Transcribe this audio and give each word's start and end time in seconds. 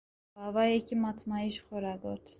Bi 0.33 0.39
awayekî 0.47 0.95
matmayî 1.03 1.49
ji 1.55 1.61
xwe 1.65 1.77
re 1.83 1.95
got: 2.03 2.23